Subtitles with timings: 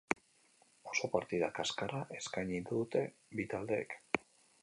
[0.91, 3.05] Oso partida kaskarra eskaini dute
[3.41, 3.97] bi taldeek.